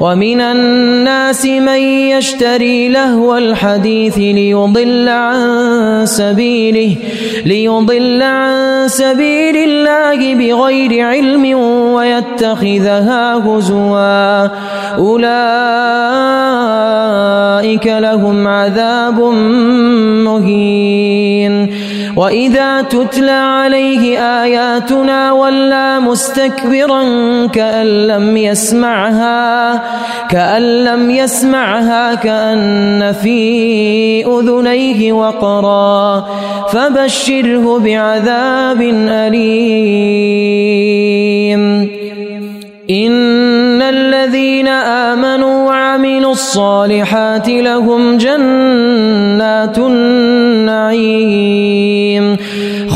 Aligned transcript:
ومن 0.00 0.40
الناس 0.40 1.46
من 1.46 1.80
يشتري 2.14 2.88
لهو 2.88 3.36
الحديث 3.36 4.18
ليضل 4.18 5.08
عن 5.08 5.40
سبيله 6.06 6.96
ليضل 7.44 8.22
عن 8.22 8.88
سبيل 8.88 9.56
الله 9.56 10.34
بغير 10.34 11.06
علم 11.06 11.44
ويتخذها 11.94 13.34
هزوا. 13.34 14.48
أولئك 14.96 15.97
لهم 17.86 18.46
عذاب 18.46 19.20
مهين. 20.24 21.68
وإذا 22.16 22.82
تتلى 22.82 23.30
عليه 23.30 24.18
آياتنا 24.18 25.32
ولى 25.32 26.00
مستكبرا 26.00 27.02
كأن 27.46 27.86
لم 27.86 28.36
يسمعها 28.36 29.82
كأن 30.30 30.84
لم 30.84 31.10
يسمعها 31.10 32.14
كأن 32.14 33.12
في 33.22 34.26
أذنيه 34.26 35.12
وقرا 35.12 36.26
فبشره 36.72 37.78
بعذاب 37.78 38.82
أليم. 39.08 40.08
إن 42.90 43.82
الذين 43.82 44.68
آمنوا 44.68 45.68
وعملوا 45.68 46.32
الصالحات 46.32 47.48
لهم 47.48 48.16
جنات 48.16 49.78
النعيم. 49.78 51.18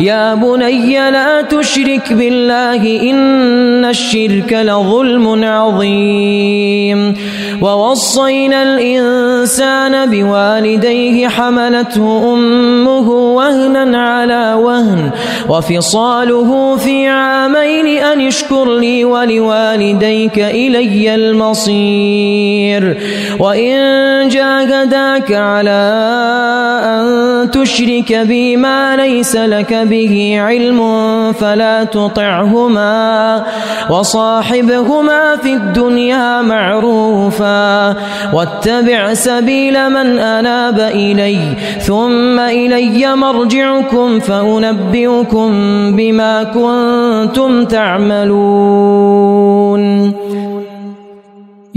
يا 0.00 0.34
بني 0.34 1.10
لا 1.10 1.42
تشرك 1.42 2.12
بالله 2.12 3.10
إن 3.10 3.84
الشرك 3.84 4.52
لظلم 4.52 5.44
عظيم. 5.44 7.14
ووصينا 7.62 8.62
الإنسان 8.62 10.10
بوالديه 10.10 11.28
حملته 11.28 12.34
أمه 12.34 13.08
وهنا 13.10 13.98
على 14.02 14.54
وهن 14.54 15.10
وفصاله 15.48 16.76
في 16.76 17.06
عامين 17.06 17.97
أن 18.12 18.26
اشكر 18.26 18.78
لي 18.78 19.04
ولوالديك 19.04 20.38
إلي 20.38 21.14
المصير. 21.14 22.98
وإن 23.38 24.28
جاهداك 24.28 25.32
على 25.32 25.80
أن 26.84 27.50
تشرك 27.50 28.12
بي 28.12 28.56
ما 28.56 28.96
ليس 28.96 29.36
لك 29.36 29.74
به 29.74 30.34
علم 30.40 30.80
فلا 31.32 31.84
تطعهما 31.84 33.44
وصاحبهما 33.90 35.36
في 35.36 35.52
الدنيا 35.52 36.42
معروفا 37.40 37.96
واتبع 38.32 39.14
سبيل 39.14 39.90
من 39.90 40.18
أناب 40.18 40.78
إلي 40.80 41.38
ثم 41.80 42.38
إلي 42.38 43.16
مرجعكم 43.16 44.20
فأنبئكم 44.20 45.50
بما 45.96 46.42
كنتم 46.44 47.64
تعملون. 47.64 49.18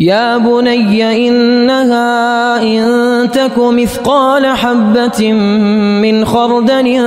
يا 0.01 0.37
بني 0.37 1.27
إنها 1.27 2.61
إن 2.61 3.31
تك 3.31 3.57
مثقال 3.57 4.45
حبة 4.45 5.31
من 6.01 6.25
خردل 6.25 6.99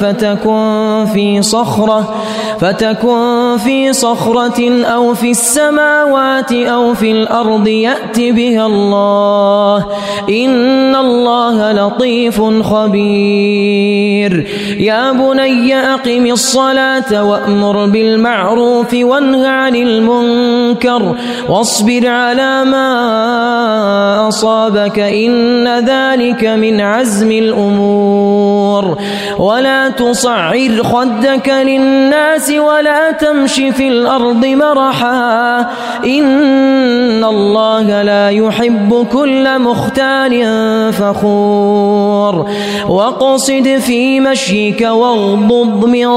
فتكن 0.00 1.06
في 1.14 1.42
صخرة 1.42 2.14
فتكن 2.60 3.56
في 3.64 3.92
صخرة 3.92 4.84
أو 4.84 5.14
في 5.14 5.30
السماوات 5.30 6.52
أو 6.52 6.94
في 6.94 7.10
الأرض 7.10 7.68
يأت 7.68 8.20
بها 8.20 8.66
الله. 8.66 9.86
إن 10.28 10.96
الله 10.96 11.72
لطيف 11.72 12.42
خبير. 12.62 14.46
يا 14.78 15.12
بني 15.12 15.76
أقم 15.76 16.26
الصلاة 16.26 17.24
وأمر 17.24 17.86
بالمعروف 17.86 18.94
وانه 18.94 19.48
عن 19.48 19.76
المنكر 19.76 21.16
واصبر 21.48 22.06
على 22.08 22.25
ما 22.64 24.28
أصابك 24.28 24.98
إن 24.98 25.68
ذلك 25.68 26.44
من 26.44 26.80
عزم 26.80 27.30
الأمور. 27.30 28.98
ولا 29.38 29.88
تصعر 29.88 30.82
خدك 30.82 31.48
للناس 31.48 32.50
ولا 32.50 33.10
تمش 33.10 33.54
في 33.54 33.88
الأرض 33.88 34.46
مرحا. 34.46 35.60
إن 36.06 37.24
الله 37.24 38.02
لا 38.02 38.30
يحب 38.30 39.06
كل 39.12 39.58
مختال 39.58 40.44
فخور. 40.92 42.50
واقصد 42.88 43.78
في 43.86 44.20
مشيك 44.20 44.80
واغضض 44.80 45.84
من 45.84 46.08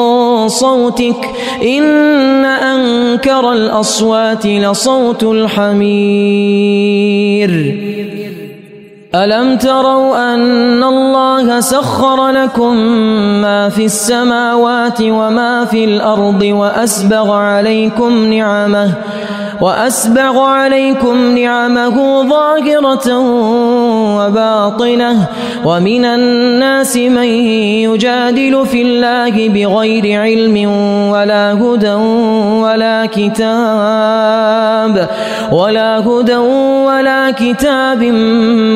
صوتك. 0.47 1.29
إن 1.63 2.45
أنكر 2.45 3.51
الأصوات 3.51 4.45
لصوت 4.45 5.23
الحمير 7.46 7.90
ألم 9.16 9.57
تروا 9.57 10.34
أن 10.34 10.84
الله 10.84 11.60
سخر 11.60 12.30
لكم 12.30 12.75
ما 13.42 13.69
في 13.69 13.86
السماوات 13.86 15.01
وما 15.01 15.66
في 15.66 15.84
الأرض 15.84 16.42
وأسبغ 16.44 17.31
عليكم 17.31 18.34
نعمه 18.34 18.94
وأسبغ 19.61 20.39
عليكم 20.39 21.38
نعمه 21.38 22.23
ظاهرة 22.23 23.19
وباطنة 24.17 25.27
ومن 25.65 26.06
الناس 26.06 26.97
من 26.97 27.23
يجادل 27.83 28.65
في 28.65 28.81
الله 28.81 29.50
بغير 29.50 30.21
علم 30.21 30.71
ولا 31.11 31.53
هدى 31.53 31.94
ولا 32.63 33.06
كتاب 33.06 33.50
ولا 35.51 35.97
هدى 35.97 36.35
ولا 36.85 37.31
كتاب 37.31 38.03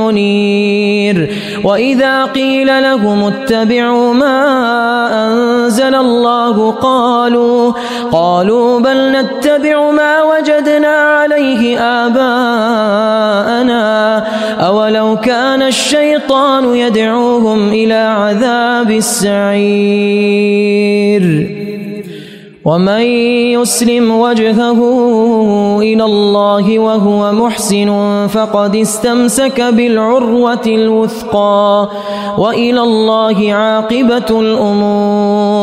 منير 0.01 1.35
وإذا 1.63 2.25
قيل 2.25 2.83
لهم 2.83 3.23
اتبعوا 3.23 4.13
ما 4.13 4.37
أنزل 5.27 5.95
الله 5.95 6.71
قالوا 6.71 7.73
قالوا 8.11 8.79
بل 8.79 9.11
نتبع 9.11 9.91
ما 9.91 10.23
وجدنا 10.23 10.72
عليه 10.81 11.79
آباءنا. 11.79 13.73
أولو 14.67 15.15
كان 15.15 15.61
الشيطان 15.61 16.75
يدعوهم 16.75 17.69
إلى 17.69 17.93
عذاب 17.93 18.91
السعير. 18.91 20.03
ومن 22.65 23.01
يسلم 23.59 24.11
وجهه 24.11 24.79
إلى 25.81 26.03
الله 26.03 26.79
وهو 26.79 27.31
محسن 27.31 27.89
فقد 28.27 28.75
استمسك 28.75 29.61
بالعروة 29.61 30.65
الوثقى. 30.67 31.89
وإلى 32.37 32.81
الله 32.81 33.53
عاقبة 33.53 34.39
الأمور. 34.39 35.62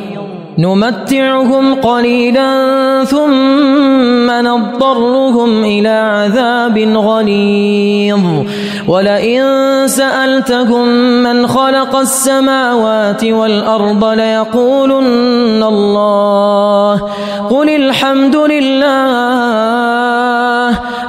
نمتعهم 0.57 1.75
قليلا 1.75 2.51
ثم 3.03 4.31
نضطرهم 4.31 5.63
إلى 5.63 5.89
عذاب 5.89 6.77
غليظ. 6.77 8.25
ولئن 8.87 9.43
سألتهم 9.87 10.87
من 11.23 11.47
خلق 11.47 11.95
السماوات 11.95 13.25
والأرض 13.25 14.05
ليقولن 14.05 15.63
الله. 15.63 17.01
قل 17.49 17.69
الحمد 17.69 18.35
لله 18.35 18.81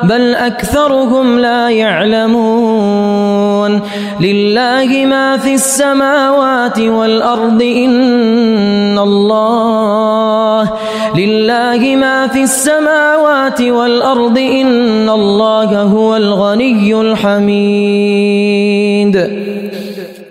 بل 0.02 0.34
أكثرهم 0.34 1.38
لا 1.38 1.68
يعلمون. 1.68 2.81
لله 4.20 5.04
ما 5.06 5.36
في 5.36 5.54
السماوات 5.54 6.80
والأرض 6.80 7.62
إن 7.62 8.98
الله 8.98 10.70
لله 11.16 11.96
ما 11.96 12.26
في 12.26 12.42
السماوات 12.42 13.60
والأرض 13.60 14.38
إن 14.38 15.08
الله 15.08 15.82
هو 15.82 16.16
الغني 16.16 17.00
الحميد. 17.00 18.32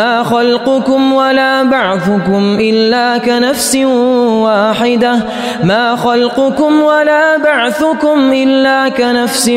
ما 0.00 0.22
خلقكم 0.22 1.12
ولا 1.12 1.62
بعثكم 1.62 2.58
إلا 2.60 3.18
كنفس 3.18 3.76
واحدة. 3.76 5.16
ما 5.64 5.96
خلقكم 5.96 6.80
ولا 6.80 7.36
بعثكم 7.36 8.32
إلا 8.32 8.88
كنفس 8.88 9.48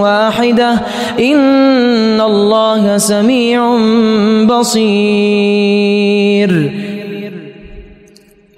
واحدة. 0.00 0.80
إن 1.20 2.20
الله 2.20 2.98
سميع 2.98 3.78
بصير. 4.44 4.82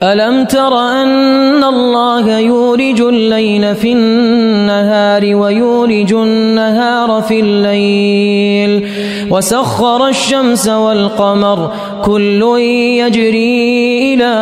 ألم 0.03 0.45
تر 0.45 0.79
أن 0.79 1.65
الله 1.65 2.39
يولج 2.39 3.01
الليل 3.01 3.75
في 3.75 3.93
النهار 3.93 5.37
ويولج 5.37 6.13
النهار 6.13 7.23
في 7.23 7.41
الليل 7.41 8.89
وسخر 9.31 10.09
الشمس 10.09 10.69
والقمر 10.69 11.73
كل 12.05 12.59
يجري 12.99 14.15
إلى 14.15 14.35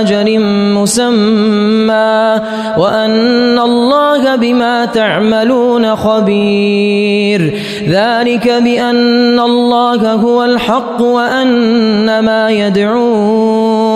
أجل 0.00 0.40
مسمى 0.74 2.40
وأن 2.78 3.58
الله 3.58 4.36
بما 4.36 4.84
تعملون 4.84 5.96
خبير 5.96 7.60
ذلك 7.88 8.48
بأن 8.48 9.40
الله 9.40 10.12
هو 10.12 10.44
الحق 10.44 11.02
وأن 11.02 12.18
ما 12.18 12.50
يدعون 12.50 13.95